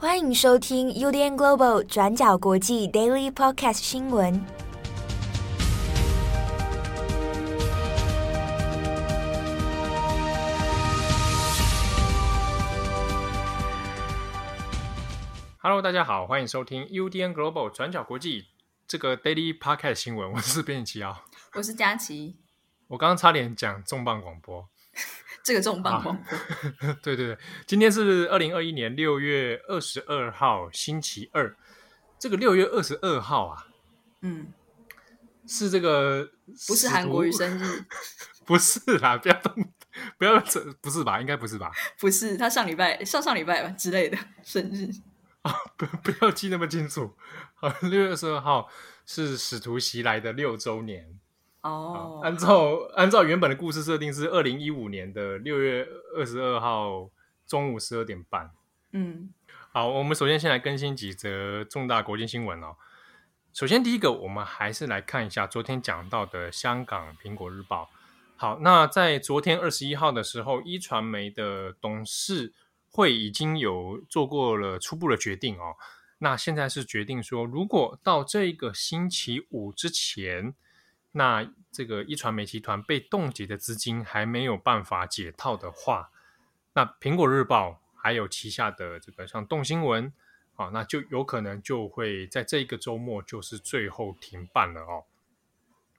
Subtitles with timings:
[0.00, 4.40] 欢迎收听 UDN Global 转角国际 Daily Podcast 新闻。
[15.58, 18.46] Hello，大家好，欢迎收听 UDN Global 转角国际
[18.86, 20.30] 这个 Daily Podcast 新闻。
[20.30, 21.24] 我是编辑七号，
[21.54, 22.36] 我是佳琪。
[22.86, 24.68] 我刚刚差点讲重磅广播。
[25.48, 26.22] 这个重磅
[27.02, 31.56] 对对对，今天是二零二一年六月二十二号，星期二。
[32.18, 33.66] 这个六月二十二号啊，
[34.20, 34.52] 嗯，
[35.46, 36.28] 是这个
[36.66, 37.82] 不是韩国瑜生日？
[38.44, 39.72] 不是啦，不要动，
[40.18, 41.18] 不要这，不是吧？
[41.18, 41.72] 应该不是吧？
[41.98, 44.90] 不是，他上礼拜、上上礼拜吧之类的生日
[45.40, 47.16] 啊，不不要记那么清楚。
[47.54, 48.68] 好，六月二十二号
[49.06, 51.18] 是使徒袭来的六周年。
[51.62, 55.84] 哦、oh.，按照按照原本的故事设定是二零一五年的六月
[56.14, 57.10] 二十二号
[57.48, 58.52] 中午十二点半。
[58.92, 59.34] 嗯，
[59.72, 62.76] 好，我们首先先来更新几则重大国际新闻哦。
[63.52, 67.90] 首先第一个，我们还是来看一下昨天讲到的香港苹果日报。
[68.36, 72.54] 好，那在昨天二十一号的时候，一传媒的董事
[72.88, 75.74] 会已经有做过了初步的决定哦。
[76.18, 80.54] 那现在是决定说，如果到这个星期五之前。
[81.12, 86.10] 那这个一传媒集团被冻结的资金还没有办法解套的话，
[86.74, 90.12] 那苹果日报还有旗下的这个像动新闻
[90.56, 95.04] 啊，那就有可能就会在这一个周末就是最后停办了哦。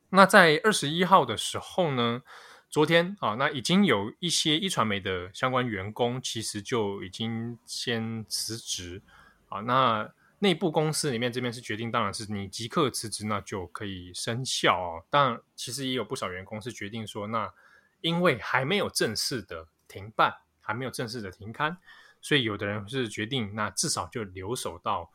[0.10, 2.22] 那在二十一号的时候呢，
[2.70, 9.02] 昨天啊，那已经有一些一传媒的相关员工其实就已经先辞职
[9.50, 10.12] 啊，那。
[10.42, 15.04] 内部公司里面这边是决定，当然是你即刻辞职，那就可以生效哦。
[15.10, 17.54] 当然，其实也有不少员工是决定说，那
[18.00, 21.78] 因为还没有正式的停办，还没有正式的停刊，
[22.22, 25.12] 所以有的人是决定，那至少就留守到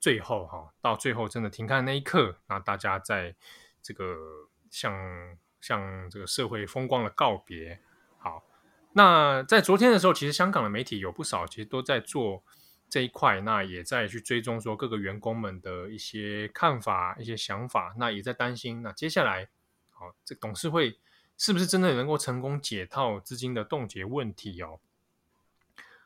[0.00, 3.34] 最后哈，到最后真的停刊那一刻，那大家在
[3.82, 4.16] 这个
[4.70, 4.94] 向
[5.60, 7.78] 向这个社会风光的告别。
[8.16, 8.42] 好，
[8.94, 12.42] 那在昨天的时候，其实香港的媒体有不少，其实都在做。
[12.92, 19.48] 这一块，那也在去追踪说各个员工们的一些看法、一些想法，那也在担心，那接下来，
[19.88, 21.00] 好，这董事会
[21.38, 24.78] 是不是真的能够成功解套资金的冻结问题哦？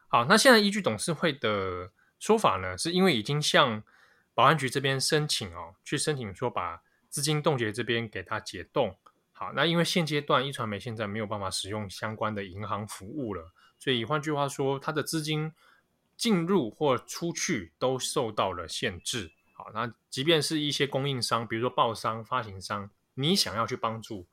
[0.06, 3.82] 好，那现在依据董事会的说法呢，是因为已经向
[4.32, 8.96] 保安局这边申请哦，去申请说把资金冻结这边给他解冻。
[9.32, 15.52] 好，那因为现阶段壹传媒现在没有办法使用相关的银行服务了，所以换句话说，它的资金。
[16.16, 19.32] 进入或出去都受到了限制。
[19.52, 24.26] 好，那即便是一些供应商，比如说报商、发行商，你想要去帮助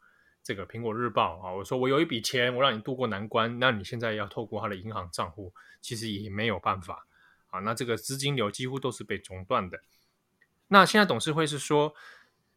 [0.44, 7.08] 这个苹果日报啊，我说我有一笔钱，我让你渡过难关，那你现在要透过他的银行账户，其实也没有办法
[7.48, 7.60] 啊。
[7.62, 9.80] 那这个资金流几乎都是被中断的。
[10.68, 11.94] 那现在董事会是说，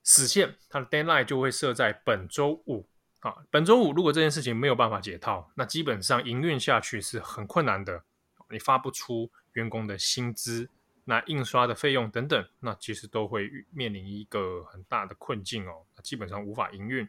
[0.02, 2.88] 死线它的 deadline 就会设在本周五
[3.20, 3.36] 啊。
[3.50, 8.02] 本周五如果这件事情没有办法解套，那基本上营运下去是很困难的。
[8.50, 10.68] 你发不出员工的薪资，
[11.04, 17.08] 那印刷的费用等等，那其实都会面临一个很大的困境哦，基本上无法营运。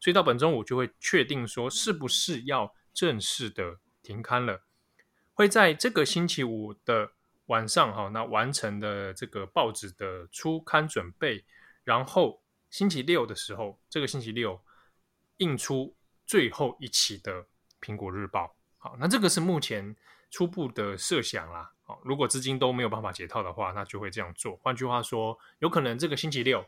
[0.00, 4.62] 所以到本周五就会确定说是不是要正式的停刊了，
[5.34, 7.12] 会在这个星期五的
[7.46, 11.44] 晚上哈，那完成的这个报纸的出刊准备，
[11.84, 14.62] 然后星期六的时候，这个星期六
[15.38, 17.46] 印出最后一期的
[17.80, 18.54] 苹果日报。
[18.76, 19.96] 好，那这个是目前。
[20.30, 24.56] 初步的设想啦，好，如果资金都没有办法解套的话，那就会这样做。
[24.56, 26.64] 换句话说，有可能这个星期六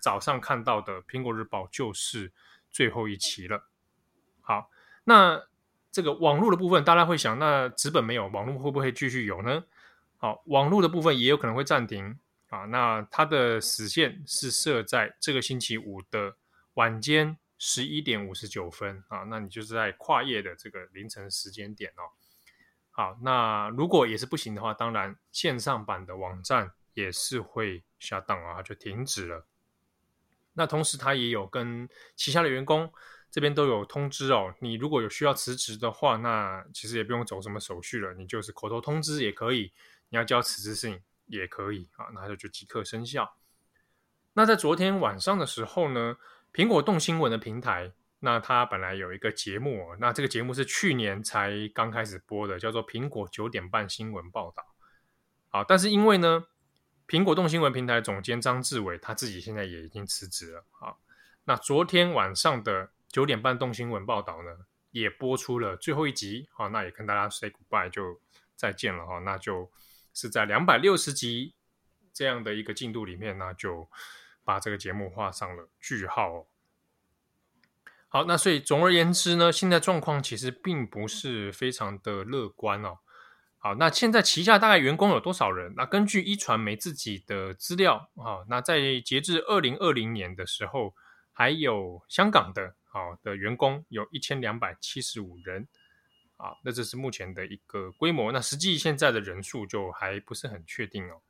[0.00, 2.32] 早上看到的《苹果日报》就是
[2.70, 3.68] 最后一期了。
[4.40, 4.70] 好，
[5.04, 5.42] 那
[5.90, 9.64] 这个网络的部分，大家会想，那纸本没有，网络会不会继续有呢？
[10.18, 12.18] 好，网络的部分也有可能会暂停
[12.50, 12.64] 啊。
[12.66, 16.36] 那它的时限是设在这个星期五的
[16.74, 19.24] 晚间十一点五十九分啊。
[19.24, 22.06] 那你就是在跨夜的这个凌晨时间点哦。
[22.98, 29.46] 好，那如果也是不行的话，当然线上版的网站也是会下档啊，就停止了。
[30.54, 32.92] 那同时，他也有跟旗下的员工
[33.30, 39.72] 这边都有通知哦，你如果有需要辞职的话，那其实也不用走什么手续了，你就是口头通知也可以，
[40.08, 43.36] 你要交辞职信也可以啊，那就就即刻生效。
[44.32, 46.16] 那在昨天晚上的时候呢，
[46.52, 47.92] 苹果动新闻的平台。
[48.20, 54.62] 那他本来有一个节目，那这个节目是去年才刚开始播的，叫做《苹果九点半新闻报道》。
[55.50, 56.46] 好，但是因为呢，
[57.06, 60.64] 苹果动新闻平台总监张志伟他自己现在也已经辞职了。
[60.72, 61.00] 好，
[61.44, 66.48] 那昨天晚上的九点半动新闻报道呢，也播出了最后一集。
[66.52, 68.20] 好，那也跟大家 say goodbye，就
[68.56, 69.20] 再见了哈。
[69.20, 69.70] 那就
[70.12, 71.54] 是在两百六十集
[72.12, 73.88] 这样的一个进度里面呢，就
[74.42, 76.48] 把这个节目画上了句号。
[78.10, 83.00] 好，那所以总而言之呢，现在状况其实并不是非常的乐观哦。
[83.58, 85.74] 好，那现在旗下大概员工有多少人？
[85.76, 90.94] 那根据一传媒自己的资料啊，那在截至二零二零年的时候，
[91.34, 95.68] 还有香港的好的员工有一千两百七十五人
[96.38, 98.32] 啊，那这是目前的一个规模。
[98.32, 101.20] 那实际现在的人数就还不是很确定哦。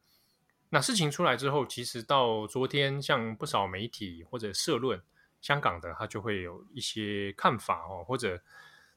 [0.70, 5.02] 那事情出来之后，其实到昨天，像不少媒体或者社论。
[5.40, 8.40] 香港的他就会有一些看法哦，或者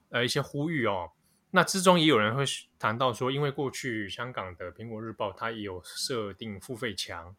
[0.10, 1.12] 呃一些呼吁哦。
[1.52, 2.46] 那之中也有人会
[2.80, 7.36] 谈到说，因为过去香港的《苹果日报》它也有设定付费墙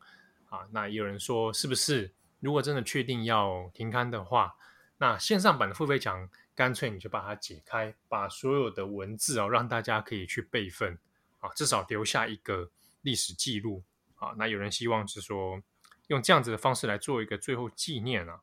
[0.51, 4.55] 啊，那也有人说是不是如果真的确定要停刊的话，
[4.99, 10.99] 那线上版的付费墙干脆你就把它解开，把所有的文字哦让大家可以去备份
[11.41, 12.71] 啊，至少留下一个
[13.01, 13.83] 历史记录
[14.17, 14.35] 啊。
[14.37, 15.63] 那有人希望是说
[16.09, 18.43] 用这样子的方式来做一个最后纪念啊。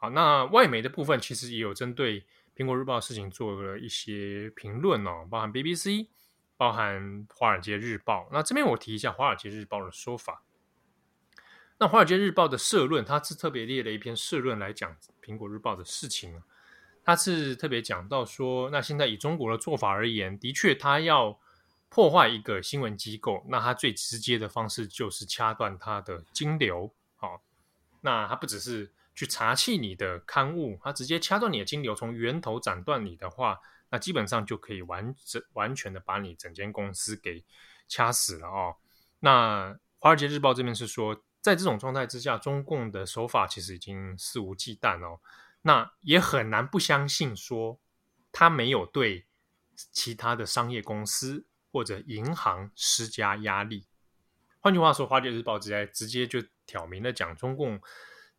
[0.00, 2.24] 好，那外媒的部分其实也有针对
[2.54, 6.06] 苹果日报的事情做了一些评论哦，包含 BBC，
[6.56, 8.28] 包含华尔街日报。
[8.30, 10.44] 那这边我提一下华尔街日报的说法。
[11.78, 16.40] 那华尔街日报的社论，它是特别列了一篇社论来讲苹果日报的事情。
[17.02, 21.36] 它是特别讲到说，那现在以中国的做法而言，的确它要
[21.88, 26.94] 破坏一个新闻机构，那它最直接的方式就是掐断它的金流。
[27.16, 27.42] 好，
[28.00, 28.92] 那它不只是。
[29.18, 33.58] 去查缉你的刊物，他直接掐断你的金流，从源头斩断你的话，
[33.90, 37.44] 那基本上就可以完整完全的把你整间公司给
[37.88, 38.76] 掐死了哦。
[39.18, 45.18] 那《华尔街日报》这边是说，在这种状态之下，中共的手法其实已经肆无忌惮哦。
[45.62, 47.80] 那也很难不相信说，
[48.30, 49.26] 他没有对
[49.74, 53.88] 其他的商业公司或者银行施加压力。
[54.60, 57.80] 换句话说，《华尔街日报》直接直接就挑明了讲，中共。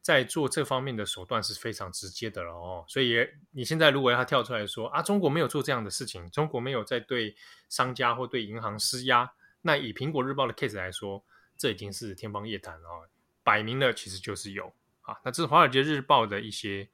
[0.09, 3.15] 在做这方面的手段是非常直接的了哦，所以
[3.51, 7.35] 你现在如果要跳出来说啊，中国没有做这样的事情，中国没有在对
[7.69, 11.23] 商家或对银行施压，那以苹果日报的 case 来说，
[11.55, 13.07] 这已经是天方夜谭了哦，
[13.43, 15.15] 摆明了其实就是有啊。
[15.23, 16.89] 那这是华尔街日报的一些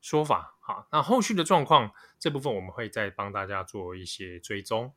[0.00, 1.90] 说法啊，那后续的状况
[2.20, 4.94] 这部分我们会再帮大家做一些追踪。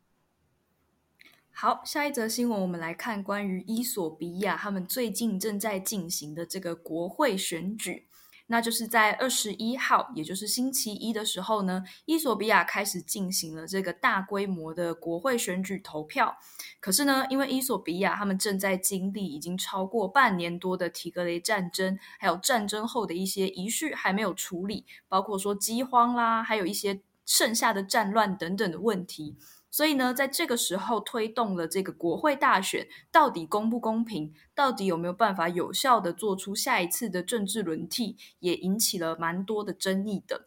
[1.55, 8.07] 好，下一则新闻，我们来看关于伊索比亚他们最近正在进行的这个国会选举。
[8.47, 16.35] 那就是在二十一号，也就是星期一的时候呢，伊索比亚开始进行了这个大规模的国会选举投票。
[16.81, 29.37] 可是呢，因为伊索比亚他们正在经历已经超过半年多的提格雷战争，还有战争后的一些遗绪还没有处理，包括说饥荒啦，还有一些剩下的战乱等等的问题。
[29.73, 34.31] 所以呢，在这个时候推动了这个国会大选，到底公不公平？
[34.53, 38.15] 到底有没有办法有效的做出下一次的政治轮替？
[38.37, 40.45] 也引起了蛮多的争议的。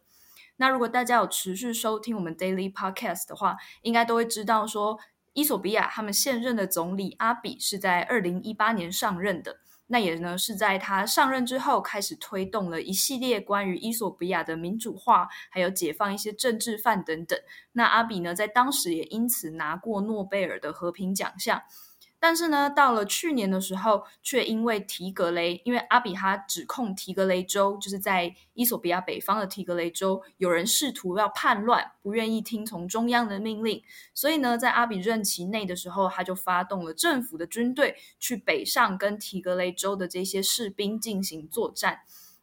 [0.55, 4.97] 那如果大家有持续收听我们 Daily Podcast 的话，应该都会知道说，
[5.33, 9.57] 伊索比亚他们现任的总理阿比是在二零一八年上任的。
[9.87, 17.39] 那也呢，是在他上任之后，开始推动了一系列关于伊索比亚的民主化，还有解放一些政治犯等等。
[17.71, 21.61] 那阿比呢，在当时也因此拿过诺贝尔的和平奖项。
[22.19, 33.83] 但是呢，到了去年的时候，却因为提格雷，因为阿比哈指控提格雷州，就是在伊索比亚北方的提格雷州，有人试图要叛乱，不愿意听从中央的命令，
[34.15, 41.99] 所以呢，在阿比任期内的时候，他就发动了政府的军队去北上跟提格雷州的这些士兵进行作战。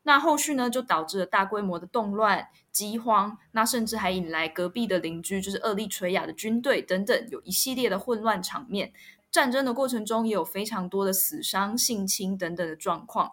[0.06, 8.92] 那后续呢，就导致了大规模的动乱、饥荒，那甚至还引来隔壁的邻居，就是厄立垂亚的军队等等，有一系列的混乱场面。
[9.34, 13.32] 战争的过程中也有非常多的死伤、性侵等等的状况。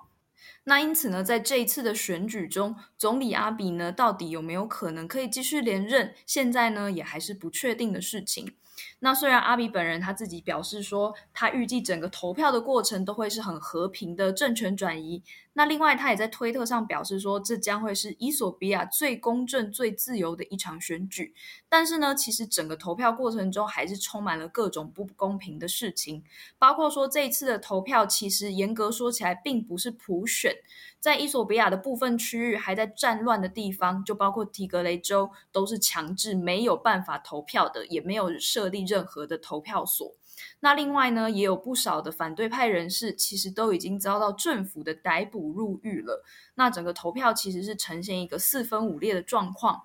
[0.64, 6.16] 那因此呢，在这一次的选举中，总理阿比呢，到底有没有可能可以继续连任？
[6.26, 8.56] 现在呢，也还是不确定的事情。
[8.98, 15.22] 那虽然阿比本人他自己表示说，他预计整个投票的过程都会是很和平的政权转移。
[15.54, 21.34] 那另外，他也在推特上表示说，这将会是伊索比亚最公正、最自由的一场选举。
[21.68, 26.24] 但是呢，其实整个投票过程中还是充满了各种不公平的事情，
[26.58, 30.56] 包括说这一次的投票其实严格说起来并不是普选。
[31.02, 40.16] 在伊索比亚的部分区域还在战乱的地方，就包括提格雷州，都是强制没有办法投票的，也没有设立任何的投票所。
[40.62, 46.24] 那另外呢，也有不少的反对派人士，其实都已经遭到政府的逮捕入狱了。
[46.56, 49.84] 那整个投票其实是呈现一个四分五裂的状况。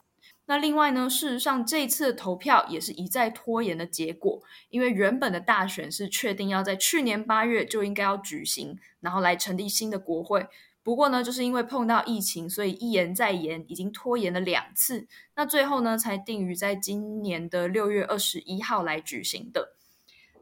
[0.48, 10.46] 那另外呢，事实上这次投票也是一再拖延的结果，因为原本的大选是确定要在去年八月就应该要举行，然后来成立新的国会。
[10.84, 15.08] 不过呢，就是因为碰到疫情，所以一延再延，已经拖延了两次。
[15.34, 19.75] 那最后呢，才定于在今年的六月二十一号来举行的。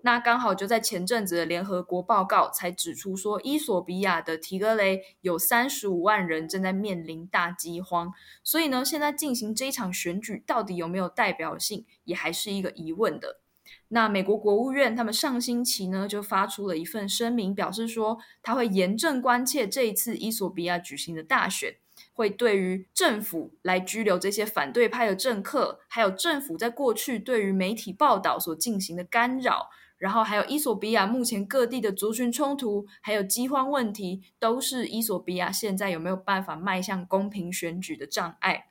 [0.04, 13.40] 那刚好就在前阵子的联合国报告才指出说，伊索比亚的提格雷有三十五万人正在面临大饥荒，所以呢，现在进行这一场选举到底有没有代表性，也还是一个疑问的。
[13.88, 21.76] 那美国国务院他们上星期呢就发出了一份声明，表示说他会严正关切这一次伊索比亚举行的大选，
[22.12, 29.70] 会对于政府来拘留这些反对派的政客，还有政府在过去对于媒体报道所进行的干扰。
[29.96, 38.66] 然后还有伊索比亚目前各地的族群冲突，还有饥荒问题，都是伊索比亚现在有没有办法迈向公平选举的障碍。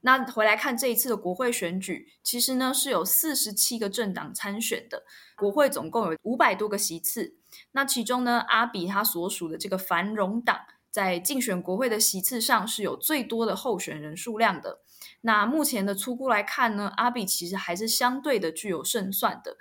[0.00, 5.02] 那回来看这一次的国会选举，其实呢是有四十七个政党参选的，
[5.36, 7.36] 国会总共有五百多个席次。
[7.72, 10.60] 那其中呢，阿比他所属的这个繁荣党
[10.90, 14.80] 在竞选国会的席次上是有最多的候选人数量的。
[15.22, 19.56] 那目前的初步来看呢，阿比其实还是相对的具有胜算的。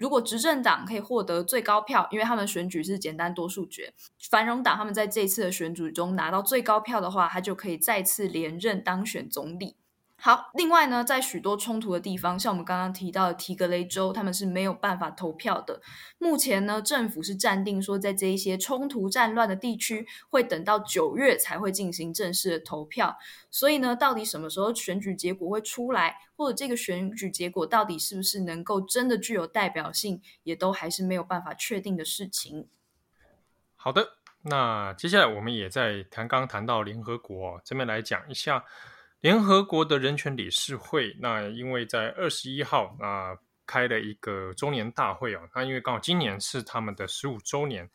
[0.00, 3.92] 如果执政党可以获得最高票，因为他们选举是简单多数决，
[4.30, 9.76] 繁荣党他们在这一次的选举中拿到最高票的话，他就可以再次连任当选总理。
[10.22, 15.80] 好，另外呢，在许多冲突的地方，像我们刚刚提到的提格雷州，他们是没有办法投票的。
[16.18, 23.16] 目前呢，政府是暂定说，在这一些冲突战乱的地区，会等到九月才会进行正式的投票。
[23.50, 32.68] 所以呢，到底什么时候选举结果会出来，或者这个选举结果到底是不是能够真的具有代表性，也都还是没有办法确定的事情。
[33.74, 34.10] 好的，
[34.42, 38.66] 那接下来我们也在谈刚刚谈到联合国这边来讲一下。
[39.20, 43.36] 联合国的人权理事会，那因为在二十一号啊
[43.66, 47.90] 开了一个周年大会哦，那因为刚好今年是他们的十五周年，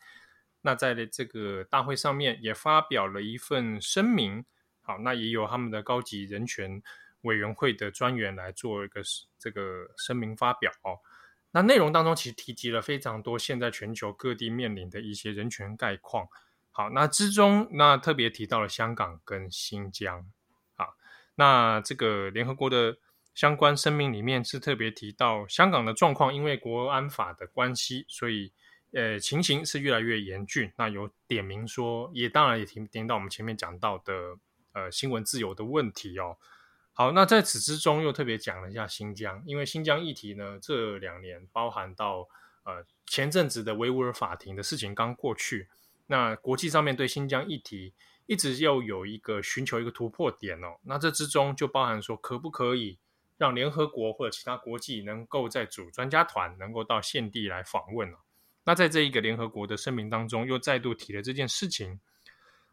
[0.62, 4.44] 那在这个大会上面也发表了一份声明，
[4.82, 6.80] 好，那也有他们的高级人权
[7.22, 9.02] 委员会的专员来做一个
[9.36, 10.96] 这个声明发表哦。
[11.50, 16.28] 那内容当中其实提及了非常多现在全球各地面临的一些人权概况，
[16.70, 20.24] 好，那之中那特别提到了香港跟新疆。
[21.36, 22.96] 那这个联合国的
[23.34, 28.50] 相关声明里面是特别提到香港的状况，因为国安法的关系，所以
[28.92, 30.72] 呃情形是越来越严峻。
[30.78, 34.38] 那有点名说，也当然也提点到我们前面讲到的
[34.72, 36.38] 呃新闻自由的问题哦。
[36.94, 42.26] 好，那在此之中又特别讲了一下新疆，因为新疆议题呢这两年包含到
[42.64, 45.68] 呃前阵子的维吾尔法庭的事情刚过去，
[46.06, 47.92] 那国际上面对新疆议题。
[48.26, 52.98] 一直要有一个寻求一个突破点哦，那这之中就包含说，可不可以
[53.36, 58.16] 让联合国或者其他国际能够在组专家团，能够到现地来访问哦。
[58.64, 62.00] 那在这一个联合国的声明当中，又再度提了这件事情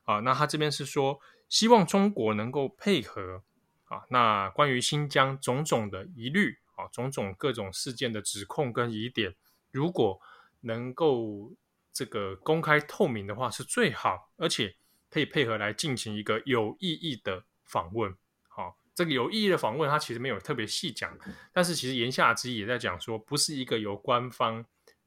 [0.06, 0.22] 啊。
[0.22, 3.44] 那他这边是说，希望中国能够配合
[3.86, 4.02] 啊。
[4.10, 9.36] 那关于新疆种种的疑虑啊，种种各种事件的指控跟疑点，
[9.70, 10.20] 如果
[10.62, 11.54] 能够
[11.92, 14.76] 这个公开透明的话，是最好，而且。
[15.14, 18.12] 可以配合来进行一个有意义的访问，
[18.48, 21.16] 好，这个有意义的访问，它其实没有特别细讲，
[21.52, 24.66] 但是其实言下之意也在讲说，不是一个由官方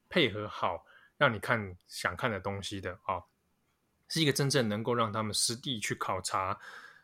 [0.08, 0.86] 配合好
[1.16, 3.20] 让你看想看的东西的啊，
[4.06, 6.56] 是一个真正能够让他们实地去考察，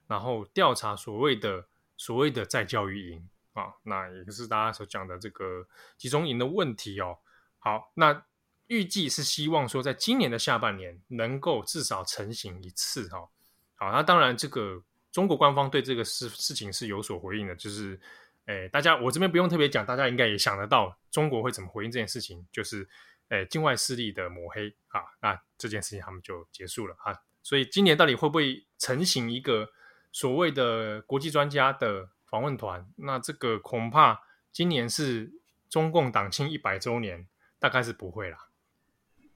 [0.07, 1.67] 然后调查所谓的
[1.97, 5.67] 所谓的在教育营啊，那也就是大家所讲的这个
[5.99, 7.19] 集中营的问题哦。
[7.59, 8.25] 好，那。
[8.69, 13.29] 预计是希望说，在今年的下半年能够至少成型一次哈。
[13.75, 18.01] 好，那当然，这个中国官方对这个事事情是有所回应的，就是，
[18.47, 22.89] 诶，大家我这边不用特别讲，大家应该也想得到中国会怎么回应这件事情，就是，
[23.29, 27.13] 诶，境外势力的抹黑啊，那这件事情他们就结束了啊。
[27.43, 29.69] 所以今年到底会不会成型一个
[30.13, 32.89] 所谓的国际专家的访问团？
[32.97, 35.33] 那这个恐怕今年是
[35.69, 37.27] 中共党庆一百周年，
[37.59, 38.39] 大概是不会啦。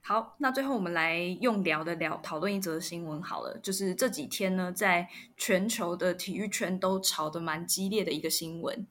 [0.08, 8.86] 好，那最后我们来用聊的聊讨论一则新闻好了，就是这几天呢，在全球的体育圈都吵得蛮激烈的一个新闻。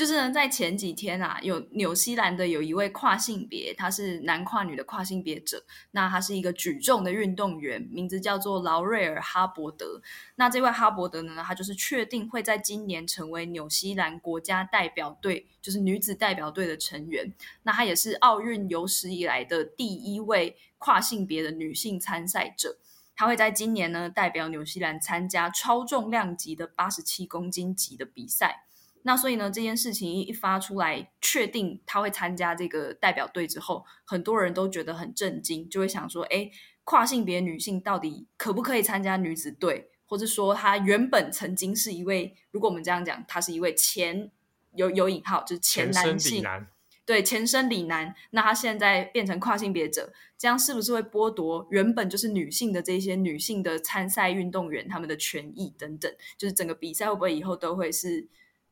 [0.00, 5.62] 就是呢，在前几天啊，有纽西兰的有一位跨性别，他是男跨女的跨性别者。
[5.90, 10.00] 那他是一个举重的运动员，名字叫做劳瑞尔·哈伯德。
[10.36, 17.34] 那这位哈伯德呢，他就是确定会在今年成为纽西兰国家代表队，就是女子代表队的成员。
[17.64, 22.78] 那他也是奥运有史以来的第一位跨性别的女性参赛者。
[23.14, 28.64] 他会在今年呢代表纽西兰参加超重量级的八十七公斤级的比赛。
[29.02, 36.50] 那所以呢，这件事情一发出来，确定他会参加这个代表队之后，很多人都觉得很震惊，就会想说：哎，
[36.84, 39.90] 跨性别女性到底可不可以参加女子队？
[40.04, 44.30] 或者说，她原本曾经是一位，如果我们这样讲，她是一位前
[44.74, 46.66] 有有引号，就是前男性，男
[47.06, 48.14] 对，前生理男。
[48.32, 56.12] 那她现在变成跨性别者，这样是不是会剥夺原本就是女性的这些女性的参赛运动员他们的权益等等？
[56.36, 58.28] 就是整个比赛会不会以后都会是？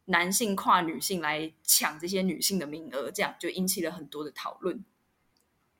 [0.08, 4.82] 男性跨女性来抢这些女性的名额，这样就引起了很多的讨论。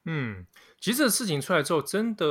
[0.05, 0.47] 嗯，
[0.81, 2.27] 其实这个事情出来之后，真的，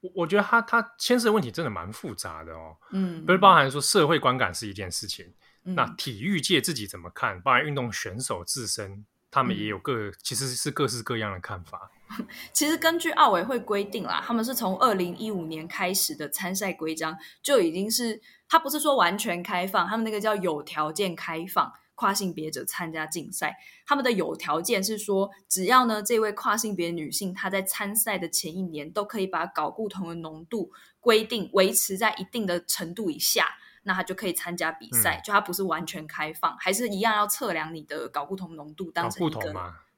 [0.00, 2.76] 我我觉得他他牵涉的问题真的蛮复杂的哦。
[2.92, 5.32] 嗯，不是包含说社会观感是一件事情，
[5.64, 7.40] 嗯、那体育界自己怎么看？
[7.42, 11.90] 包含运动选手自身，他们也有各、嗯、其实是各式各样的看法。
[12.52, 18.22] 其实根据奥委会规定啦，他们是从二零一五年开始的参赛规章就已经是。
[18.50, 23.56] 他不是说完全开放，他们那个叫有条件开放跨性别者参加竞赛。
[23.86, 33.46] 他们的有条件是说，只要呢这位跨性别女性她在参赛的前一年都可以把睾固酮的浓度规定维持在一定的程度以下，
[33.84, 35.18] 那她就可以参加比赛。
[35.18, 39.52] 嗯、就它不是完全开放，还是一样要测量你的睾固酮浓度，当成一个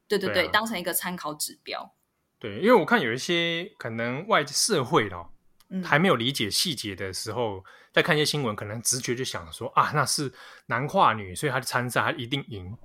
[0.06, 1.94] 对对对，对啊、当成一个参考指标。
[2.38, 5.28] 对，因为我看有一些可能外社会的、哦。
[5.84, 10.32] 还没有理解细节的时候，在看一些新闻，可能直觉就想说啊，那是
[10.66, 12.76] 男跨女，所以他的参赛他一定赢，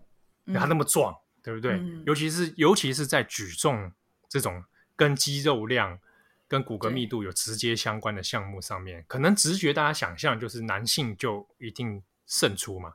[0.53, 1.73] 他那么壮，嗯、对不对？
[1.73, 3.91] 嗯、尤其是尤其是在举重
[4.29, 4.63] 这种
[4.95, 5.99] 跟肌肉量、
[6.47, 12.93] 跟骨骼密度有直接相关的项目上面，可能直觉大家想象就是男性就一定胜出嘛，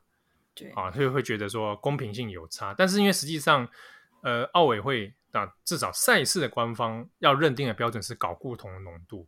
[0.55, 2.75] 对啊，所以会觉得说公平性有差。
[2.77, 3.69] 但是因为实际上，
[4.23, 9.27] 呃，奥委会啊，至少赛事的官方要认定的标准是睾固酮的浓度。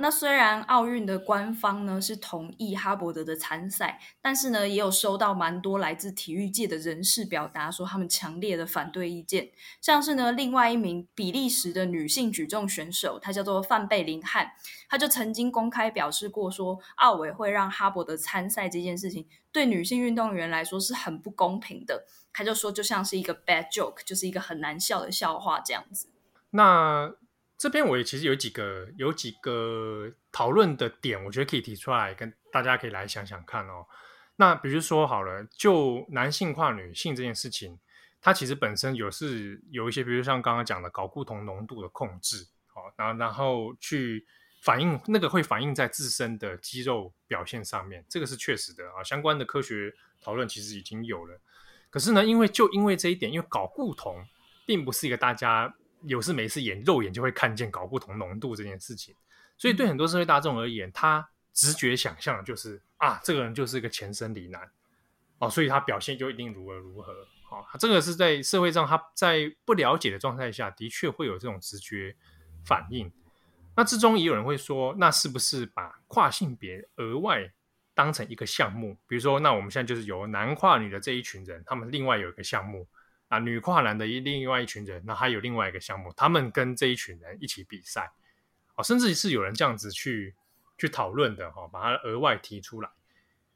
[0.00, 14.50] 那虽然奥运的官方呢是同意哈伯德的参赛，但是呢也有收到蛮多来自体育界的人士表达说他们强烈的反对意见，像是呢另外一名比利时的女性举重选手，她叫做范贝林汉，
[14.88, 26.08] 她就曾经公开表示过说，奥委会让哈伯德参赛这件事情对女性运动员来说是很不公平的，她就说就像是一个 bad joke，就是一个很难笑的笑话这样子。
[26.50, 27.14] 那。
[27.60, 33.84] 这边我也其实有几个有几个讨论的点，我觉得可以提出来跟大家可以来想想看哦。
[34.36, 37.78] 那比如说好了，就男性跨女性这件事情，
[38.22, 44.26] 它其实本身有是有一些，比如像刚刚讲的睾固酮浓度的控制，好，然后然后去
[44.62, 49.04] 反映那个会反映在自身的肌肉表现上面，这个是确实的啊。
[49.04, 49.92] 相关的科学
[50.22, 51.38] 讨论其实已经有了，
[51.90, 54.24] 可是呢，因为就因为这一点，因为睾固酮
[54.64, 55.76] 并不是一个大家。
[56.02, 59.14] 有事没事眼肉眼就会看见搞不同浓度这件事情，
[59.58, 64.70] 所以对很多社会大众而言，他直觉想象的就是啊，这个人就是一个前生理男
[65.38, 67.14] 哦，所以他表现就一定如何如何。
[67.42, 72.14] 好，这个是在社会上他在不了解的状态下的确会有这种直觉
[72.64, 73.10] 反应。
[73.76, 77.52] 那之中也有人会说，那是不是把跨性别额外
[77.94, 78.96] 当成一个项目？
[79.06, 82.86] 比如说，那我们现在就是有男跨女的这一群人，他们另外有一个项目。
[83.30, 88.10] 啊，女跨男的一另外一群人，那还有另外一个项目，他们跟这一群人一起比赛，
[88.74, 90.34] 哦，甚至是有人这样子去
[90.76, 92.90] 去讨论的，哈、哦，把它额外提出来。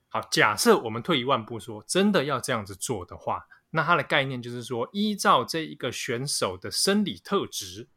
[0.09, 7.89] 好，假设我们退一万步说，真的要这样子做的话，那它的概念就是说，依照这一个选手的生理特质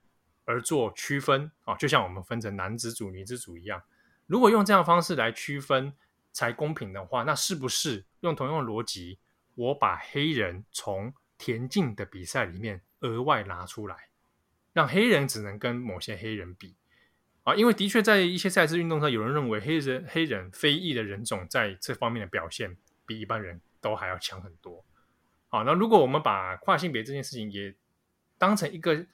[0.45, 3.79] 而做区分，哦，就像我们分成男子组、女子组一样，
[4.25, 5.93] 如果用这样方式来区分
[6.31, 9.19] 才公平的话，那是不是用同样的逻辑，
[9.53, 14.09] 我把黑人从田径的比赛里面额外拿出来，
[14.73, 16.75] 让黑人只能跟某些黑人比
[17.43, 24.83] 啊，因为的确在一些赛事运动上，有人认为黑人、黑人、非裔的人种在这方面的表现比一般人都还要强很多。
[25.47, 27.73] 好，那如果我们把跨性别这件事情也
[28.37, 29.05] 当成一个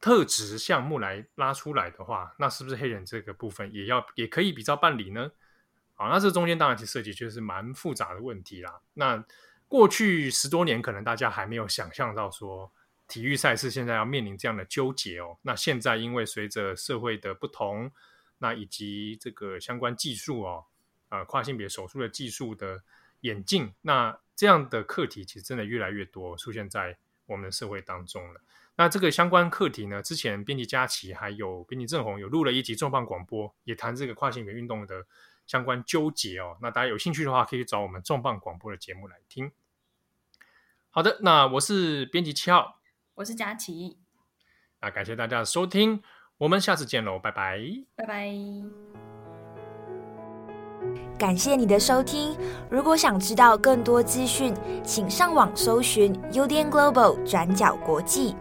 [0.00, 5.30] 特质项目来拉出来的话，那是不是黑人这个部分也要也可以比照办理呢？
[5.94, 8.80] 好，那这中间当然其实涉及就是蛮复杂的问题啦。
[8.94, 9.22] 那
[9.70, 12.72] 过去十多年，可能大家还没有想象到说，
[13.06, 15.38] 体育赛事现在要面临这样的纠结哦。
[15.42, 17.88] 那现在因为随着社会的不同，
[18.38, 20.64] 那以及这个相关技术哦，
[21.10, 22.82] 呃，跨性别手术的技术的
[23.20, 28.40] 演进，那这样的课题其实真的越来越多出现在我们的社会当中了。
[28.74, 35.06] 那这个相关课题呢，之前编辑佳琪还有编辑郑红有录了一集重磅广播，也谈这个跨性别运动的
[35.46, 36.58] 相关纠结哦。
[36.60, 39.52] 那大家有兴趣的话，可以找我们重磅广播的节目来听。
[40.92, 42.80] 好的，那我是编辑七号，
[43.14, 43.98] 我是佳琪，
[44.80, 46.02] 那感谢大家的收听，
[46.38, 47.60] 我们下次见喽，拜拜，
[47.94, 48.34] 拜拜。
[51.16, 52.36] 感谢你的收听。
[52.68, 58.34] 如果想知道更多资讯，请上网搜寻 UDN Global 转角国际。